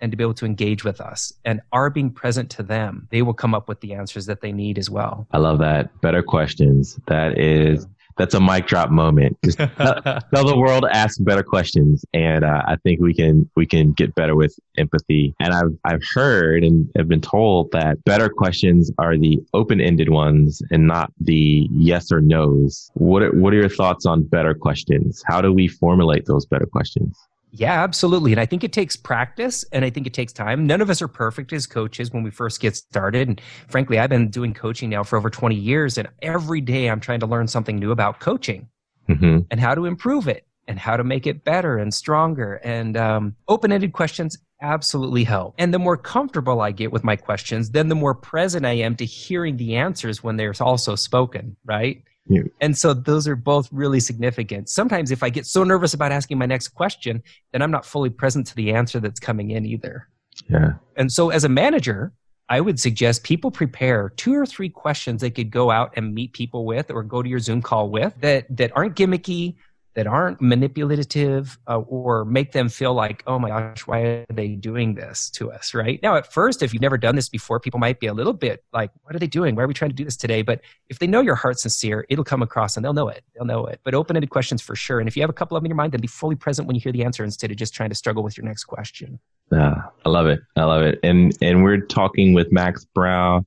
and 0.00 0.12
to 0.12 0.16
be 0.16 0.24
able 0.24 0.34
to 0.34 0.46
engage 0.46 0.84
with 0.84 1.00
us 1.00 1.32
and 1.44 1.60
our 1.72 1.90
being 1.90 2.10
present 2.10 2.50
to 2.50 2.62
them 2.62 3.06
they 3.10 3.22
will 3.22 3.34
come 3.34 3.54
up 3.54 3.68
with 3.68 3.80
the 3.80 3.94
answers 3.94 4.26
that 4.26 4.40
they 4.40 4.52
need 4.52 4.78
as 4.78 4.90
well 4.90 5.26
i 5.32 5.38
love 5.38 5.58
that 5.58 6.00
better 6.00 6.22
questions 6.22 6.98
that 7.06 7.38
is 7.38 7.86
that's 8.18 8.34
a 8.34 8.40
mic 8.40 8.66
drop 8.66 8.90
moment. 8.90 9.38
Just 9.44 9.58
tell, 9.76 10.02
tell 10.02 10.44
the 10.44 10.56
world 10.58 10.84
ask 10.90 11.22
better 11.24 11.42
questions, 11.42 12.04
and 12.12 12.44
uh, 12.44 12.62
I 12.66 12.76
think 12.76 13.00
we 13.00 13.14
can 13.14 13.48
we 13.56 13.64
can 13.64 13.92
get 13.92 14.14
better 14.14 14.34
with 14.34 14.58
empathy. 14.76 15.34
And 15.40 15.54
I've 15.54 15.78
I've 15.84 16.02
heard 16.14 16.64
and 16.64 16.90
have 16.96 17.08
been 17.08 17.20
told 17.20 17.70
that 17.72 18.04
better 18.04 18.28
questions 18.28 18.90
are 18.98 19.16
the 19.16 19.40
open 19.54 19.80
ended 19.80 20.10
ones 20.10 20.60
and 20.70 20.86
not 20.86 21.12
the 21.20 21.68
yes 21.72 22.12
or 22.12 22.20
nos. 22.20 22.90
What 22.94 23.22
are, 23.22 23.30
what 23.30 23.54
are 23.54 23.56
your 23.56 23.68
thoughts 23.68 24.04
on 24.04 24.24
better 24.24 24.52
questions? 24.52 25.22
How 25.26 25.40
do 25.40 25.52
we 25.52 25.68
formulate 25.68 26.26
those 26.26 26.44
better 26.44 26.66
questions? 26.66 27.16
Yeah, 27.50 27.82
absolutely. 27.82 28.32
And 28.32 28.40
I 28.40 28.46
think 28.46 28.62
it 28.62 28.72
takes 28.72 28.96
practice 28.96 29.64
and 29.72 29.84
I 29.84 29.90
think 29.90 30.06
it 30.06 30.14
takes 30.14 30.32
time. 30.32 30.66
None 30.66 30.80
of 30.80 30.90
us 30.90 31.00
are 31.00 31.08
perfect 31.08 31.52
as 31.52 31.66
coaches 31.66 32.12
when 32.12 32.22
we 32.22 32.30
first 32.30 32.60
get 32.60 32.76
started. 32.76 33.28
And 33.28 33.40
frankly, 33.68 33.98
I've 33.98 34.10
been 34.10 34.28
doing 34.28 34.52
coaching 34.52 34.90
now 34.90 35.02
for 35.02 35.16
over 35.16 35.30
20 35.30 35.54
years. 35.54 35.96
And 35.96 36.08
every 36.22 36.60
day 36.60 36.88
I'm 36.88 37.00
trying 37.00 37.20
to 37.20 37.26
learn 37.26 37.48
something 37.48 37.76
new 37.76 37.90
about 37.90 38.20
coaching 38.20 38.68
mm-hmm. 39.08 39.40
and 39.50 39.60
how 39.60 39.74
to 39.74 39.86
improve 39.86 40.28
it 40.28 40.46
and 40.66 40.78
how 40.78 40.96
to 40.96 41.04
make 41.04 41.26
it 41.26 41.44
better 41.44 41.78
and 41.78 41.92
stronger. 41.92 42.60
And 42.62 42.96
um, 42.96 43.36
open 43.48 43.72
ended 43.72 43.94
questions 43.94 44.36
absolutely 44.60 45.24
help. 45.24 45.54
And 45.58 45.72
the 45.72 45.78
more 45.78 45.96
comfortable 45.96 46.60
I 46.60 46.72
get 46.72 46.92
with 46.92 47.04
my 47.04 47.16
questions, 47.16 47.70
then 47.70 47.88
the 47.88 47.94
more 47.94 48.14
present 48.14 48.66
I 48.66 48.72
am 48.72 48.94
to 48.96 49.04
hearing 49.04 49.56
the 49.56 49.76
answers 49.76 50.22
when 50.22 50.36
they're 50.36 50.54
also 50.60 50.94
spoken, 50.94 51.56
right? 51.64 52.02
Yeah. 52.28 52.42
And 52.60 52.76
so 52.76 52.92
those 52.94 53.26
are 53.26 53.36
both 53.36 53.68
really 53.72 54.00
significant. 54.00 54.68
Sometimes 54.68 55.10
if 55.10 55.22
I 55.22 55.30
get 55.30 55.46
so 55.46 55.64
nervous 55.64 55.94
about 55.94 56.12
asking 56.12 56.38
my 56.38 56.46
next 56.46 56.68
question, 56.68 57.22
then 57.52 57.62
I'm 57.62 57.70
not 57.70 57.86
fully 57.86 58.10
present 58.10 58.46
to 58.48 58.54
the 58.54 58.72
answer 58.72 59.00
that's 59.00 59.18
coming 59.18 59.50
in 59.50 59.64
either. 59.64 60.08
Yeah. 60.48 60.74
And 60.96 61.10
so 61.10 61.30
as 61.30 61.44
a 61.44 61.48
manager, 61.48 62.12
I 62.50 62.60
would 62.60 62.80
suggest 62.80 63.24
people 63.24 63.50
prepare 63.50 64.10
two 64.10 64.34
or 64.34 64.46
three 64.46 64.68
questions 64.68 65.20
they 65.20 65.30
could 65.30 65.50
go 65.50 65.70
out 65.70 65.92
and 65.96 66.14
meet 66.14 66.32
people 66.32 66.64
with 66.64 66.90
or 66.90 67.02
go 67.02 67.22
to 67.22 67.28
your 67.28 67.40
Zoom 67.40 67.60
call 67.60 67.90
with 67.90 68.14
that 68.20 68.46
that 68.56 68.72
aren't 68.74 68.94
gimmicky, 68.94 69.56
that 69.94 70.06
aren't 70.06 70.40
manipulative 70.40 71.58
uh, 71.66 71.78
or 71.78 72.24
make 72.24 72.52
them 72.52 72.68
feel 72.68 72.94
like, 72.94 73.22
oh 73.26 73.38
my 73.38 73.48
gosh, 73.48 73.86
why 73.86 74.00
are 74.00 74.26
they 74.32 74.48
doing 74.48 74.94
this 74.94 75.28
to 75.30 75.50
us, 75.50 75.74
right? 75.74 76.00
Now, 76.02 76.16
at 76.16 76.32
first, 76.32 76.62
if 76.62 76.72
you've 76.72 76.82
never 76.82 76.98
done 76.98 77.16
this 77.16 77.28
before, 77.28 77.58
people 77.58 77.80
might 77.80 77.98
be 77.98 78.06
a 78.06 78.14
little 78.14 78.32
bit 78.32 78.62
like, 78.72 78.90
what 79.02 79.16
are 79.16 79.18
they 79.18 79.26
doing? 79.26 79.56
Why 79.56 79.64
are 79.64 79.66
we 79.66 79.74
trying 79.74 79.90
to 79.90 79.96
do 79.96 80.04
this 80.04 80.16
today? 80.16 80.42
But 80.42 80.60
if 80.88 80.98
they 80.98 81.06
know 81.06 81.20
your 81.20 81.34
heart's 81.34 81.62
sincere, 81.62 82.06
it'll 82.08 82.24
come 82.24 82.42
across 82.42 82.76
and 82.76 82.84
they'll 82.84 82.92
know 82.92 83.08
it. 83.08 83.24
They'll 83.34 83.46
know 83.46 83.66
it. 83.66 83.80
But 83.82 83.94
open 83.94 84.16
ended 84.16 84.30
questions 84.30 84.62
for 84.62 84.76
sure. 84.76 85.00
And 85.00 85.08
if 85.08 85.16
you 85.16 85.22
have 85.22 85.30
a 85.30 85.34
couple 85.34 85.56
of 85.56 85.62
them 85.62 85.66
in 85.66 85.70
your 85.70 85.76
mind, 85.76 85.92
then 85.92 86.00
be 86.00 86.06
fully 86.06 86.36
present 86.36 86.68
when 86.68 86.76
you 86.76 86.80
hear 86.80 86.92
the 86.92 87.04
answer 87.04 87.24
instead 87.24 87.50
of 87.50 87.56
just 87.56 87.74
trying 87.74 87.88
to 87.88 87.96
struggle 87.96 88.22
with 88.22 88.36
your 88.36 88.46
next 88.46 88.64
question. 88.64 89.18
Yeah, 89.50 89.82
I 90.04 90.08
love 90.08 90.26
it. 90.26 90.40
I 90.56 90.64
love 90.64 90.82
it. 90.82 91.00
And 91.02 91.36
and 91.40 91.64
we're 91.64 91.80
talking 91.80 92.34
with 92.34 92.52
Max 92.52 92.84
Brown 92.84 93.46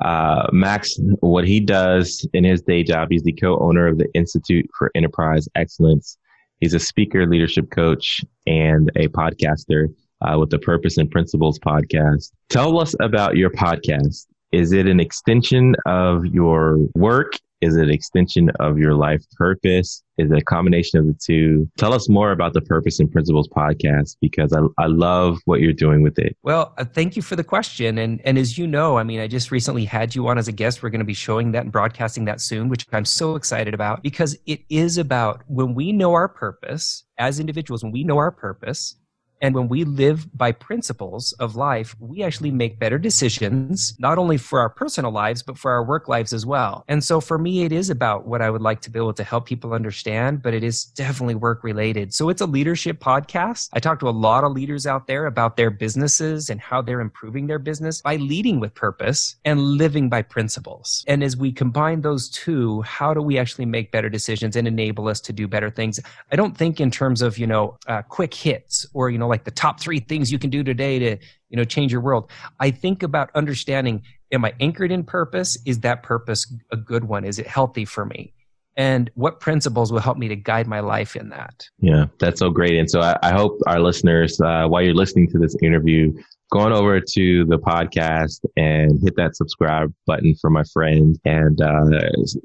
uh, 0.00 0.48
Max, 0.52 0.98
what 1.20 1.46
he 1.46 1.60
does 1.60 2.26
in 2.32 2.44
his 2.44 2.62
day 2.62 2.82
job, 2.82 3.08
he's 3.10 3.22
the 3.22 3.32
co-owner 3.32 3.86
of 3.86 3.98
the 3.98 4.12
Institute 4.14 4.68
for 4.76 4.90
Enterprise 4.94 5.48
Excellence. 5.54 6.18
He's 6.60 6.74
a 6.74 6.80
speaker, 6.80 7.26
leadership 7.26 7.70
coach, 7.70 8.24
and 8.46 8.90
a 8.96 9.08
podcaster 9.08 9.94
uh, 10.20 10.38
with 10.38 10.50
the 10.50 10.58
Purpose 10.58 10.96
and 10.96 11.10
Principles 11.10 11.58
podcast. 11.58 12.32
Tell 12.48 12.78
us 12.78 12.94
about 13.00 13.36
your 13.36 13.50
podcast. 13.50 14.26
Is 14.52 14.72
it 14.72 14.86
an 14.86 15.00
extension 15.00 15.74
of 15.86 16.26
your 16.26 16.78
work? 16.94 17.32
Is 17.62 17.76
it 17.76 17.84
an 17.84 17.90
extension 17.90 18.50
of 18.58 18.76
your 18.76 18.94
life 18.94 19.24
purpose? 19.36 20.02
Is 20.18 20.30
it 20.32 20.38
a 20.38 20.44
combination 20.44 20.98
of 20.98 21.06
the 21.06 21.14
two? 21.14 21.70
Tell 21.78 21.94
us 21.94 22.08
more 22.08 22.32
about 22.32 22.54
the 22.54 22.60
Purpose 22.60 22.98
and 22.98 23.10
Principles 23.10 23.48
podcast 23.48 24.16
because 24.20 24.52
I, 24.52 24.60
I 24.78 24.86
love 24.86 25.38
what 25.44 25.60
you're 25.60 25.72
doing 25.72 26.02
with 26.02 26.18
it. 26.18 26.36
Well, 26.42 26.74
uh, 26.76 26.84
thank 26.84 27.14
you 27.14 27.22
for 27.22 27.36
the 27.36 27.44
question. 27.44 27.98
And, 27.98 28.20
and 28.24 28.36
as 28.36 28.58
you 28.58 28.66
know, 28.66 28.98
I 28.98 29.04
mean, 29.04 29.20
I 29.20 29.28
just 29.28 29.52
recently 29.52 29.84
had 29.84 30.14
you 30.14 30.26
on 30.26 30.38
as 30.38 30.48
a 30.48 30.52
guest. 30.52 30.82
We're 30.82 30.90
going 30.90 30.98
to 30.98 31.04
be 31.04 31.14
showing 31.14 31.52
that 31.52 31.62
and 31.62 31.72
broadcasting 31.72 32.24
that 32.24 32.40
soon, 32.40 32.68
which 32.68 32.84
I'm 32.92 33.04
so 33.04 33.36
excited 33.36 33.74
about 33.74 34.02
because 34.02 34.36
it 34.46 34.62
is 34.68 34.98
about 34.98 35.42
when 35.46 35.74
we 35.74 35.92
know 35.92 36.14
our 36.14 36.28
purpose 36.28 37.04
as 37.16 37.38
individuals, 37.38 37.84
when 37.84 37.92
we 37.92 38.02
know 38.02 38.18
our 38.18 38.32
purpose, 38.32 38.96
and 39.42 39.54
when 39.54 39.68
we 39.68 39.84
live 39.84 40.26
by 40.38 40.52
principles 40.52 41.32
of 41.32 41.56
life, 41.56 41.96
we 41.98 42.22
actually 42.22 42.52
make 42.52 42.78
better 42.78 42.96
decisions, 42.96 43.94
not 43.98 44.16
only 44.16 44.38
for 44.38 44.60
our 44.60 44.70
personal 44.70 45.10
lives, 45.10 45.42
but 45.42 45.58
for 45.58 45.72
our 45.72 45.84
work 45.84 46.06
lives 46.06 46.32
as 46.32 46.46
well. 46.46 46.84
And 46.86 47.02
so 47.02 47.20
for 47.20 47.38
me, 47.38 47.64
it 47.64 47.72
is 47.72 47.90
about 47.90 48.24
what 48.24 48.40
I 48.40 48.50
would 48.50 48.62
like 48.62 48.80
to 48.82 48.90
be 48.90 49.00
able 49.00 49.12
to 49.14 49.24
help 49.24 49.46
people 49.46 49.74
understand, 49.74 50.42
but 50.42 50.54
it 50.54 50.62
is 50.62 50.84
definitely 50.84 51.34
work 51.34 51.64
related. 51.64 52.14
So 52.14 52.28
it's 52.28 52.40
a 52.40 52.46
leadership 52.46 53.00
podcast. 53.00 53.68
I 53.72 53.80
talk 53.80 53.98
to 54.00 54.08
a 54.08 54.10
lot 54.10 54.44
of 54.44 54.52
leaders 54.52 54.86
out 54.86 55.08
there 55.08 55.26
about 55.26 55.56
their 55.56 55.70
businesses 55.70 56.48
and 56.48 56.60
how 56.60 56.80
they're 56.80 57.00
improving 57.00 57.48
their 57.48 57.58
business 57.58 58.00
by 58.00 58.16
leading 58.16 58.60
with 58.60 58.74
purpose 58.74 59.36
and 59.44 59.60
living 59.60 60.08
by 60.08 60.22
principles. 60.22 61.04
And 61.08 61.24
as 61.24 61.36
we 61.36 61.50
combine 61.50 62.02
those 62.02 62.28
two, 62.28 62.82
how 62.82 63.12
do 63.12 63.20
we 63.20 63.38
actually 63.38 63.66
make 63.66 63.90
better 63.90 64.08
decisions 64.08 64.54
and 64.54 64.68
enable 64.68 65.08
us 65.08 65.20
to 65.22 65.32
do 65.32 65.48
better 65.48 65.68
things? 65.68 65.98
I 66.30 66.36
don't 66.36 66.56
think 66.56 66.80
in 66.80 66.92
terms 66.92 67.22
of, 67.22 67.38
you 67.38 67.48
know, 67.48 67.76
uh, 67.88 68.02
quick 68.02 68.32
hits 68.32 68.86
or, 68.94 69.10
you 69.10 69.18
know, 69.18 69.31
like 69.32 69.44
the 69.44 69.50
top 69.50 69.80
three 69.80 69.98
things 69.98 70.30
you 70.30 70.38
can 70.38 70.50
do 70.50 70.62
today 70.62 70.98
to 71.00 71.16
you 71.48 71.56
know 71.56 71.64
change 71.64 71.90
your 71.90 72.02
world. 72.02 72.30
I 72.60 72.70
think 72.70 73.02
about 73.02 73.30
understanding 73.34 74.02
am 74.30 74.44
i 74.44 74.52
anchored 74.60 74.92
in 74.92 75.02
purpose? 75.02 75.58
Is 75.66 75.80
that 75.80 76.04
purpose 76.04 76.40
a 76.70 76.76
good 76.76 77.04
one? 77.04 77.24
Is 77.24 77.38
it 77.40 77.46
healthy 77.46 77.84
for 77.84 78.04
me? 78.04 78.32
And 78.76 79.10
what 79.14 79.40
principles 79.40 79.92
will 79.92 80.00
help 80.00 80.16
me 80.16 80.28
to 80.28 80.36
guide 80.36 80.66
my 80.66 80.80
life 80.80 81.16
in 81.16 81.30
that? 81.30 81.68
Yeah 81.80 82.04
that's 82.20 82.38
so 82.38 82.50
great. 82.50 82.78
And 82.78 82.88
so 82.88 83.00
i, 83.00 83.18
I 83.22 83.32
hope 83.32 83.58
our 83.66 83.80
listeners 83.80 84.40
uh, 84.40 84.66
while 84.68 84.82
you're 84.82 84.94
listening 84.94 85.28
to 85.30 85.38
this 85.38 85.56
interview 85.62 86.12
going 86.52 86.72
over 86.72 87.00
to 87.00 87.46
the 87.46 87.58
podcast 87.58 88.40
and 88.58 89.00
hit 89.02 89.16
that 89.16 89.34
subscribe 89.34 89.92
button 90.06 90.34
for 90.38 90.50
my 90.50 90.62
friend 90.70 91.18
and 91.24 91.62
uh, 91.62 91.86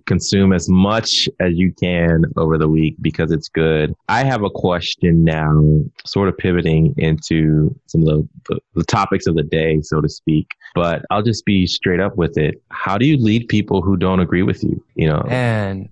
consume 0.05 0.53
as 0.53 0.69
much 0.69 1.27
as 1.41 1.51
you 1.55 1.73
can 1.73 2.23
over 2.37 2.57
the 2.57 2.69
week 2.69 2.95
because 3.01 3.33
it's 3.33 3.49
good. 3.49 3.93
I 4.07 4.23
have 4.23 4.43
a 4.43 4.49
question 4.49 5.25
now, 5.25 5.83
sort 6.05 6.29
of 6.29 6.37
pivoting 6.37 6.95
into 6.97 7.77
some 7.87 8.07
of 8.07 8.29
the, 8.47 8.59
the 8.75 8.85
topics 8.85 9.27
of 9.27 9.35
the 9.35 9.43
day, 9.43 9.81
so 9.81 9.99
to 9.99 10.07
speak. 10.07 10.47
But 10.75 11.03
I'll 11.09 11.23
just 11.23 11.45
be 11.45 11.65
straight 11.67 11.99
up 11.99 12.17
with 12.17 12.37
it. 12.37 12.61
How 12.71 12.97
do 12.97 13.05
you 13.05 13.17
lead 13.17 13.47
people 13.47 13.81
who 13.81 13.97
don't 13.97 14.19
agree 14.19 14.43
with 14.43 14.63
you? 14.63 14.83
You 14.95 15.07
know, 15.07 15.25
and 15.27 15.89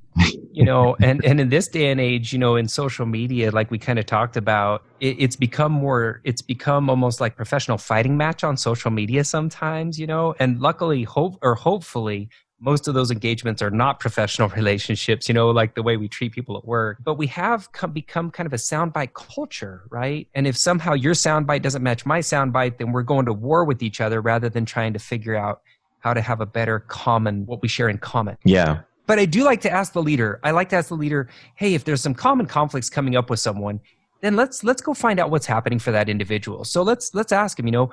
you 0.52 0.64
know 0.64 0.96
and 1.02 1.24
and 1.26 1.40
in 1.40 1.50
this 1.50 1.68
day 1.68 1.92
and 1.92 2.00
age 2.00 2.32
you 2.32 2.40
know 2.40 2.56
in 2.56 2.68
social 2.68 3.06
media 3.06 3.52
like 3.52 3.70
we 3.70 3.78
kind 3.78 4.00
of 4.00 4.06
talked 4.06 4.38
about 4.38 4.84
it, 5.00 5.16
it's 5.20 5.36
become 5.36 5.72
more 5.72 6.22
it's 6.24 6.42
become 6.42 6.90
almost 6.90 7.20
like 7.20 7.36
professional 7.36 7.78
fighting 7.78 8.16
match 8.18 8.44
on 8.44 8.56
social 8.56 8.92
media 8.92 9.24
sometimes 9.24 10.00
you 10.00 10.08
know 10.08 10.34
and 10.40 10.60
luckily 10.62 11.04
hope 11.04 11.38
or 11.42 11.56
hopefully 11.56 12.30
most 12.60 12.88
of 12.88 12.94
those 12.94 13.12
engagements 13.12 13.62
are 13.62 13.70
not 13.70 14.00
professional 14.00 14.50
relationships, 14.56 15.28
you 15.28 15.34
know, 15.34 15.50
like 15.50 15.76
the 15.76 15.84
way 15.84 15.98
we 15.98 16.08
treat 16.08 16.32
people 16.32 16.58
at 16.58 16.66
work. 16.66 16.98
But 17.04 17.16
we 17.16 17.28
have 17.28 17.72
come, 17.72 17.92
become 17.92 18.32
kind 18.32 18.48
of 18.48 18.54
a 18.54 18.58
soundbite 18.58 19.14
culture, 19.14 19.84
right? 19.90 20.28
And 20.34 20.48
if 20.48 20.58
somehow 20.58 20.94
your 20.94 21.14
soundbite 21.14 21.62
doesn't 21.62 21.84
match 21.84 22.06
my 22.06 22.20
soundbite, 22.20 22.78
then 22.78 22.92
we're 22.92 23.04
going 23.04 23.26
to 23.26 23.34
war 23.34 23.66
with 23.66 23.84
each 23.84 24.02
other 24.02 24.22
rather 24.22 24.50
than 24.50 24.66
trying 24.66 24.94
to 24.94 25.00
figure 25.00 25.36
out 25.36 25.62
how 26.00 26.14
to 26.14 26.22
have 26.22 26.40
a 26.40 26.46
better 26.46 26.80
common, 26.82 27.46
what 27.46 27.62
we 27.62 27.68
share 27.68 27.90
in 27.90 27.98
common. 27.98 28.38
Yeah. 28.46 28.82
But 29.08 29.20
I 29.20 29.26
do 29.26 29.44
like 29.44 29.62
to 29.62 29.72
ask 29.72 29.94
the 29.94 30.02
leader. 30.02 30.40
I 30.44 30.52
like 30.52 30.70
to 30.70 30.76
ask 30.76 30.90
the 30.90 30.96
leader, 30.96 31.30
hey, 31.56 31.74
if 31.74 31.84
there's 31.84 32.02
some 32.02 32.14
common 32.14 32.46
conflicts 32.46 32.90
coming 32.90 33.16
up 33.16 33.30
with 33.30 33.40
someone, 33.40 33.80
then 34.22 34.36
let's 34.36 34.64
let's 34.64 34.82
go 34.82 34.94
find 34.94 35.20
out 35.20 35.30
what's 35.30 35.46
happening 35.46 35.78
for 35.78 35.92
that 35.92 36.10
individual. 36.10 36.64
So 36.64 36.82
let's 36.82 37.14
let's 37.14 37.32
ask 37.32 37.60
him, 37.60 37.68
you 37.68 37.72
know, 37.72 37.92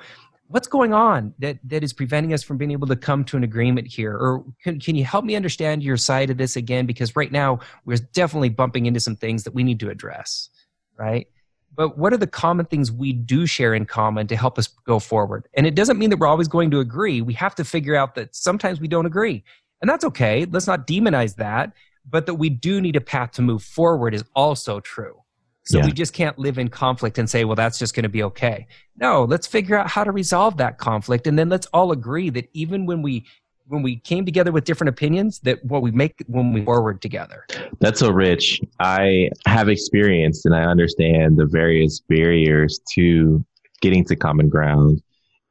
what's 0.53 0.67
going 0.67 0.93
on 0.93 1.33
that 1.39 1.57
that 1.63 1.83
is 1.83 1.93
preventing 1.93 2.33
us 2.33 2.43
from 2.43 2.57
being 2.57 2.71
able 2.71 2.87
to 2.87 2.95
come 2.95 3.23
to 3.23 3.35
an 3.35 3.43
agreement 3.43 3.87
here 3.87 4.13
or 4.13 4.45
can, 4.63 4.79
can 4.79 4.95
you 4.95 5.03
help 5.03 5.25
me 5.25 5.35
understand 5.35 5.83
your 5.83 5.97
side 5.97 6.29
of 6.29 6.37
this 6.37 6.55
again 6.55 6.85
because 6.85 7.15
right 7.15 7.31
now 7.31 7.59
we're 7.85 7.97
definitely 8.13 8.49
bumping 8.49 8.85
into 8.85 8.99
some 8.99 9.15
things 9.15 9.43
that 9.43 9.53
we 9.53 9.63
need 9.63 9.79
to 9.79 9.89
address 9.89 10.49
right 10.97 11.27
but 11.75 11.97
what 11.97 12.13
are 12.13 12.17
the 12.17 12.27
common 12.27 12.67
things 12.67 12.91
we 12.91 13.11
do 13.11 13.47
share 13.47 13.73
in 13.73 13.83
common 13.83 14.27
to 14.27 14.35
help 14.35 14.59
us 14.59 14.67
go 14.85 14.99
forward 14.99 15.47
and 15.55 15.65
it 15.65 15.75
doesn't 15.75 15.97
mean 15.97 16.09
that 16.09 16.17
we're 16.17 16.27
always 16.27 16.47
going 16.47 16.69
to 16.69 16.79
agree 16.79 17.21
we 17.21 17.33
have 17.33 17.55
to 17.55 17.65
figure 17.65 17.95
out 17.95 18.15
that 18.15 18.35
sometimes 18.35 18.79
we 18.79 18.87
don't 18.87 19.07
agree 19.07 19.43
and 19.83 19.89
that's 19.89 20.05
okay. 20.05 20.45
Let's 20.45 20.65
not 20.65 20.87
demonize 20.87 21.35
that. 21.35 21.73
But 22.09 22.25
that 22.25 22.35
we 22.35 22.49
do 22.49 22.79
need 22.79 22.95
a 22.95 23.01
path 23.01 23.31
to 23.33 23.41
move 23.41 23.61
forward 23.61 24.13
is 24.13 24.23
also 24.33 24.79
true. 24.79 25.22
So 25.65 25.77
yeah. 25.77 25.85
we 25.85 25.91
just 25.93 26.13
can't 26.13 26.37
live 26.37 26.57
in 26.57 26.67
conflict 26.67 27.17
and 27.17 27.29
say, 27.29 27.45
well, 27.45 27.55
that's 27.55 27.79
just 27.79 27.95
going 27.95 28.03
to 28.03 28.09
be 28.09 28.23
okay. 28.23 28.67
No, 28.97 29.23
let's 29.23 29.47
figure 29.47 29.77
out 29.77 29.89
how 29.89 30.03
to 30.03 30.11
resolve 30.11 30.57
that 30.57 30.77
conflict. 30.77 31.25
And 31.25 31.39
then 31.39 31.49
let's 31.49 31.67
all 31.67 31.91
agree 31.91 32.29
that 32.31 32.49
even 32.53 32.85
when 32.85 33.01
we 33.01 33.25
when 33.67 33.81
we 33.81 33.97
came 33.97 34.25
together 34.25 34.51
with 34.51 34.65
different 34.65 34.89
opinions 34.89 35.39
that 35.39 35.63
what 35.65 35.81
we 35.81 35.89
make 35.89 36.23
when 36.27 36.51
we 36.51 36.63
forward 36.65 37.01
together 37.01 37.45
that's 37.79 38.01
so 38.01 38.11
rich 38.11 38.59
i 38.81 39.29
have 39.45 39.69
experienced 39.69 40.45
and 40.45 40.53
i 40.53 40.63
understand 40.63 41.37
the 41.37 41.45
various 41.45 42.01
barriers 42.01 42.81
to 42.93 43.43
getting 43.81 44.03
to 44.03 44.17
common 44.17 44.49
ground 44.49 45.01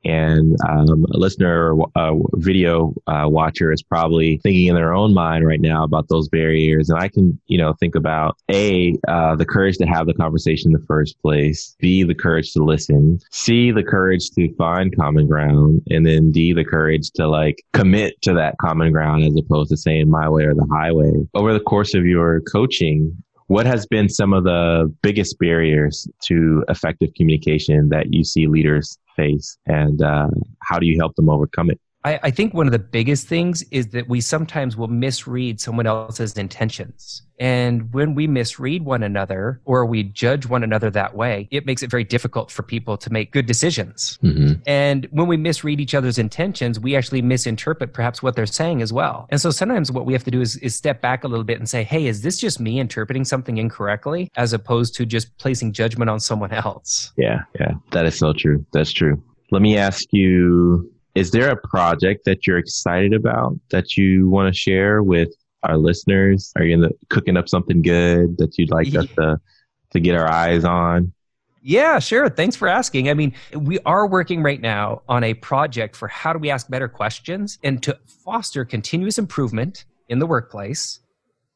And 0.05 0.57
um, 0.69 1.05
a 1.13 1.19
listener 1.19 1.75
or 1.75 1.89
a 1.97 2.13
video 2.35 2.95
uh, 3.07 3.27
watcher 3.29 3.73
is 3.73 3.83
probably 3.83 4.39
thinking 4.43 4.67
in 4.67 4.75
their 4.75 4.93
own 4.93 5.15
mind 5.15 5.47
right 5.47 5.61
now 5.61 5.85
about 5.85 6.09
those 6.09 6.29
barriers. 6.29 6.91
And 6.91 6.99
I 6.99 7.09
can, 7.09 7.39
you 7.47 7.59
know, 7.59 7.75
think 7.75 7.95
about 7.95 8.37
A, 8.51 8.95
uh, 9.09 9.37
the 9.37 9.47
courage 9.47 9.79
to 9.79 9.87
have 9.87 10.07
the 10.07 10.15
conversation 10.15 10.73
in 10.73 10.81
the 10.81 10.87
first 10.87 11.21
place, 11.21 11.77
B, 11.79 12.03
the 12.03 12.15
courage 12.15 12.53
to 12.53 12.65
listen, 12.65 13.21
C, 13.31 13.71
the 13.71 13.85
courage 13.85 14.31
to 14.31 14.53
find 14.57 14.95
common 14.97 15.29
ground, 15.29 15.83
and 15.91 16.05
then 16.05 16.33
D, 16.33 16.53
the 16.53 16.65
courage 16.65 17.11
to 17.13 17.29
like 17.29 17.63
commit 17.73 18.21
to 18.23 18.35
that 18.35 18.57
common 18.59 18.93
ground 18.93 19.25
as 19.25 19.37
opposed 19.37 19.71
to 19.71 19.77
saying 19.77 20.11
my 20.11 20.29
way 20.29 20.45
or 20.45 20.55
the 20.55 20.67
highway. 20.73 21.13
Over 21.35 21.53
the 21.53 21.61
course 21.61 21.95
of 21.95 22.07
your 22.07 22.41
coaching, 22.41 23.23
what 23.53 23.67
has 23.67 23.85
been 23.85 24.09
some 24.09 24.33
of 24.33 24.45
the 24.45 24.91
biggest 25.03 25.39
barriers 25.39 26.09
to 26.23 26.65
effective 26.71 27.11
communication 27.15 27.91
that 27.91 28.07
you 28.11 28.25
see 28.25 28.47
leaders 28.47 28.97
face, 29.15 29.59
and 29.67 30.01
uh, 30.01 30.31
how 30.63 30.79
do 30.79 30.87
you 30.87 30.97
help 30.99 31.15
them 31.17 31.29
overcome 31.29 31.69
it? 31.71 31.79
I, 32.05 32.19
I, 32.25 32.31
think 32.31 32.53
one 32.53 32.67
of 32.67 32.73
the 32.73 32.79
biggest 32.79 33.29
things 33.29 33.63
is 33.71 33.89
that 33.89 34.09
we 34.09 34.21
sometimes 34.21 34.77
will 34.77 34.89
misread 34.89 35.61
someone 35.61 35.87
else's 35.87 36.37
intentions. 36.37 37.23
And 37.39 37.93
when 37.93 38.15
we 38.15 38.27
misread 38.27 38.85
one 38.85 39.03
another 39.03 39.61
or 39.65 39.87
we 39.87 40.05
judge 40.05 40.47
one 40.47 40.63
another 40.63 40.91
that 40.91 41.17
way, 41.17 41.49
it 41.51 41.67
makes 41.67 41.83
it 41.83 41.91
very 41.91 42.05
difficult 42.05 42.51
for 42.51 42.63
people 42.63 42.97
to 42.97 43.13
make 43.13 43.33
good 43.33 43.47
decisions. 43.47 44.19
Mm-hmm. 44.23 44.63
And 44.67 45.09
when 45.11 45.27
we 45.27 45.37
misread 45.37 45.81
each 45.81 45.95
other's 45.95 46.19
intentions, 46.19 46.79
we 46.79 46.97
actually 46.97 47.23
misinterpret 47.23 47.93
perhaps 47.93 48.23
what 48.23 48.37
they're 48.37 48.47
saying 48.47 48.83
as 48.83 48.93
well. 48.93 49.27
And 49.31 49.41
so 49.41 49.51
sometimes 49.51 49.91
what 49.91 50.07
we 50.07 50.13
have 50.13 50.25
to 50.25 50.31
do 50.31 50.41
is, 50.41 50.57
is 50.57 50.77
step 50.77 51.01
back 51.01 51.25
a 51.25 51.29
little 51.29 51.45
bit 51.45 51.59
and 51.59 51.69
say, 51.69 51.83
hey, 51.83 52.07
is 52.07 52.23
this 52.23 52.39
just 52.39 52.61
me 52.61 52.79
interpreting 52.79 53.25
something 53.25 53.59
incorrectly 53.59 54.31
as 54.37 54.53
opposed 54.53 54.95
to 54.97 55.07
just 55.07 55.37
placing 55.39 55.73
judgment 55.73 56.11
on 56.11 56.21
someone 56.21 56.53
else? 56.53 57.13
Yeah, 57.17 57.43
yeah, 57.59 57.73
that 57.91 58.07
is 58.07 58.17
so 58.17 58.33
true. 58.33 58.65
That's 58.73 58.93
true. 58.93 59.21
Let 59.51 59.63
me 59.63 59.77
ask 59.77 60.07
you 60.13 60.92
is 61.15 61.31
there 61.31 61.51
a 61.51 61.57
project 61.57 62.25
that 62.25 62.47
you're 62.47 62.59
excited 62.59 63.13
about 63.13 63.59
that 63.71 63.97
you 63.97 64.29
want 64.29 64.53
to 64.53 64.59
share 64.59 65.03
with 65.03 65.29
our 65.63 65.77
listeners? 65.77 66.53
Are 66.57 66.65
you 66.65 66.81
the, 66.81 66.91
cooking 67.11 67.37
up 67.37 67.49
something 67.49 67.83
good 67.83 68.39
that 68.39 68.57
you'd 68.59 68.71
like 68.71 68.95
us 68.95 69.07
to, 69.19 69.41
to 69.91 70.01
get 70.01 70.17
our 70.17 70.29
eyes 70.29 70.65
on? 70.65 71.13
Yeah, 71.63 72.01
sure. 72.01 72.29
Thanks 72.29 72.57
for 72.57 72.67
asking. 72.67 73.09
I 73.09 73.15
mean, 73.15 73.35
we 73.55 73.79
are 73.81 74.07
working 74.07 74.43
right 74.43 74.61
now 74.61 75.03
on 75.09 75.23
a 75.23 75.35
project 75.35 75.95
for 75.95 76.09
how 76.09 76.33
do 76.33 76.41
we 76.41 76.51
ask 76.51 76.69
better 76.69 76.89
questions 76.89 77.59
and 77.63 77.81
to 77.85 77.97
foster 78.25 78.65
continuous 78.65 79.19
improvement 79.19 79.85
in 80.09 80.19
the 80.19 80.27
workplace 80.27 80.99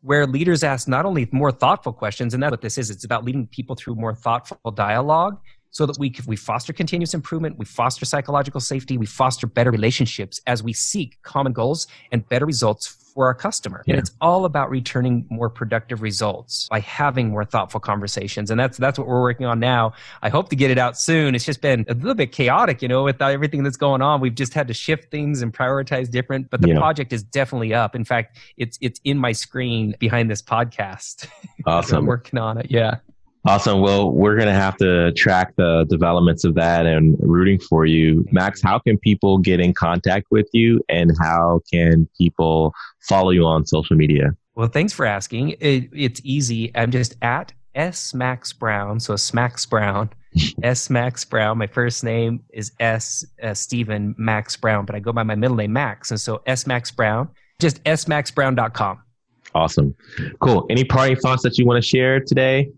where 0.03 0.25
leaders 0.25 0.63
ask 0.63 0.87
not 0.87 1.05
only 1.05 1.29
more 1.33 1.51
thoughtful 1.51 1.93
questions, 1.93 2.33
and 2.33 2.41
that's 2.41 2.53
what 2.53 2.61
this 2.61 2.79
is, 2.79 2.91
it's 2.91 3.05
about 3.05 3.25
leading 3.25 3.49
people 3.49 3.75
through 3.75 3.97
more 3.97 4.15
thoughtful 4.15 4.71
dialogue 4.71 5.41
so 5.71 5.87
that 5.87 5.99
we, 5.99 6.15
we 6.27 6.37
foster 6.37 6.73
continuous 6.73 7.15
improvement, 7.15 7.59
we 7.59 7.65
foster 7.65 8.05
psychological 8.05 8.61
safety, 8.61 8.99
we 8.99 9.07
foster 9.07 9.47
better 9.47 9.71
relationships 9.71 10.41
as 10.47 10.63
we 10.63 10.73
seek 10.73 11.21
common 11.23 11.53
goals 11.53 11.87
and 12.13 12.29
better 12.29 12.47
results 12.47 13.07
for 13.17 13.27
our 13.27 13.35
customer. 13.35 13.83
Yeah. 13.87 13.95
And 13.95 14.01
it's 14.01 14.13
all 14.21 14.45
about 14.45 14.69
returning 14.69 15.27
more 15.31 15.49
productive 15.49 16.03
results 16.03 16.69
by 16.69 16.81
having 16.81 17.31
more 17.31 17.47
thoughtful 17.47 17.81
conversations. 17.81 18.51
And 18.51 18.61
that's 18.61 18.77
that's 18.77 18.99
what 18.99 19.09
we're 19.09 19.23
working 19.23 19.47
on 19.47 19.59
now. 19.59 19.95
I 20.21 20.29
hope 20.29 20.51
to 20.51 20.57
get 20.57 20.71
it 20.71 20.77
out 20.77 20.99
soon. 20.99 21.35
It's 21.35 21.47
just 21.47 21.63
been 21.63 21.87
a 21.89 21.95
little 21.95 22.15
bit 22.15 22.31
chaotic, 22.31 22.83
you 22.83 22.89
know, 22.89 23.05
with 23.05 23.21
everything 23.23 23.63
that's 23.63 23.79
going 23.79 24.03
on. 24.03 24.21
We've 24.21 24.35
just 24.35 24.53
had 24.53 24.69
to 24.69 24.75
shift 24.75 25.11
things 25.11 25.41
and 25.41 25.53
prioritize 25.53 26.11
different, 26.11 26.51
but 26.51 26.61
the 26.61 26.69
yeah. 26.69 26.79
project 26.79 27.13
is 27.15 27.23
definitely 27.23 27.73
up. 27.73 27.97
In 27.97 28.05
fact, 28.05 28.37
it's 28.59 28.79
it's 28.83 29.01
in 29.03 29.17
my 29.19 29.33
screen 29.33 29.95
behind 29.99 30.31
this 30.31 30.43
podcast. 30.43 31.27
Awesome. 31.65 31.99
I'm 31.99 32.07
working 32.07 32.39
on 32.39 32.59
it. 32.59 32.67
Yeah. 32.71 32.99
Awesome. 33.47 33.81
Well, 33.81 34.11
we're 34.11 34.35
going 34.35 34.49
to 34.49 34.55
have 34.55 34.77
to 34.79 35.13
track 35.13 35.55
the 35.55 35.87
developments 35.89 36.43
of 36.43 36.57
that 36.57 36.85
and 36.85 37.17
rooting 37.21 37.61
for 37.61 37.87
you. 37.87 38.27
Max, 38.33 38.61
how 38.61 38.81
can 38.81 38.99
people 38.99 39.39
get 39.39 39.61
in 39.61 39.73
contact 39.73 40.27
with 40.33 40.49
you 40.53 40.83
and 40.89 41.13
how 41.21 41.61
can 41.73 42.09
people 42.19 42.75
follow 43.09 43.31
you 43.31 43.45
on 43.45 43.65
social 43.65 43.95
media? 43.95 44.35
Well, 44.57 44.67
thanks 44.67 44.93
for 44.93 45.07
asking. 45.07 45.51
It, 45.61 45.89
it's 45.93 46.21
easy. 46.25 46.73
I'm 46.75 46.91
just 46.91 47.15
at 47.23 47.53
S 47.77 48.13
Max 48.13 48.53
Brown. 48.53 48.99
So 48.99 49.15
Smax 49.15 49.69
Brown. 49.69 50.11
S 50.65 50.91
Max 50.91 51.25
Brown. 51.25 51.57
My 51.57 51.69
first 51.69 52.03
name 52.03 52.43
is 52.53 52.73
S 52.81 53.25
uh, 53.45 53.55
Stephen 53.55 54.17
Max 54.19 54.57
Brown, 54.57 54.85
but 54.85 54.97
I 54.97 54.99
go 54.99 55.13
by 55.13 55.23
my 55.23 55.37
middle 55.37 55.57
name 55.57 55.73
Max. 55.73 56.11
And 56.11 56.21
so 56.21 56.43
S 56.47 56.67
Max 56.67 56.91
Brown. 56.91 57.29
Just 57.61 57.83
smaxbrown.com. 57.85 59.03
Awesome. 59.55 59.95
Cool. 60.41 60.67
Any 60.69 60.83
party 60.83 61.15
thoughts 61.15 61.45
that 61.45 61.59
you 61.59 61.65
want 61.65 61.81
to 61.81 61.89
share 61.89 62.19
today? 62.19 62.73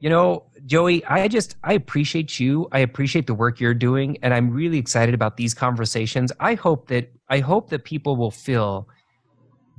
You 0.00 0.08
know, 0.08 0.44
Joey, 0.64 1.04
I 1.04 1.28
just 1.28 1.56
I 1.62 1.74
appreciate 1.74 2.40
you. 2.40 2.68
I 2.72 2.78
appreciate 2.80 3.26
the 3.26 3.34
work 3.34 3.60
you're 3.60 3.74
doing 3.74 4.16
and 4.22 4.32
I'm 4.32 4.50
really 4.50 4.78
excited 4.78 5.14
about 5.14 5.36
these 5.36 5.52
conversations. 5.52 6.32
I 6.40 6.54
hope 6.54 6.88
that 6.88 7.12
I 7.28 7.40
hope 7.40 7.68
that 7.70 7.84
people 7.84 8.16
will 8.16 8.30
feel 8.30 8.88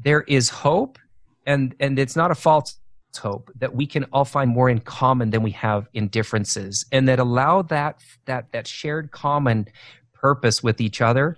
there 0.04 0.22
is 0.22 0.50
hope 0.50 1.00
and 1.46 1.76
and 1.80 1.98
it's 1.98 2.16
not 2.16 2.30
a 2.32 2.36
false 2.36 2.78
hope 3.18 3.52
that 3.60 3.76
we 3.76 3.86
can 3.86 4.06
all 4.06 4.24
find 4.24 4.50
more 4.50 4.70
in 4.70 4.80
common 4.80 5.32
than 5.32 5.44
we 5.44 5.52
have 5.52 5.88
in 5.94 6.08
differences 6.08 6.86
and 6.92 7.08
that 7.10 7.20
allow 7.20 7.62
that 7.62 8.00
that 8.26 8.50
that 8.54 8.66
shared 8.66 9.12
common 9.12 9.68
purpose 10.14 10.64
with 10.64 10.80
each 10.80 11.02
other 11.02 11.38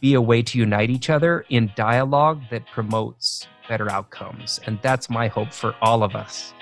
be 0.00 0.12
a 0.14 0.20
way 0.20 0.42
to 0.42 0.58
unite 0.58 0.90
each 0.90 1.08
other 1.08 1.46
in 1.48 1.72
dialogue 1.76 2.42
that 2.50 2.66
promotes 2.66 3.46
better 3.68 3.90
outcomes 3.90 4.60
and 4.66 4.78
that's 4.82 5.08
my 5.08 5.26
hope 5.26 5.50
for 5.50 5.74
all 5.80 6.02
of 6.02 6.14
us 6.14 6.52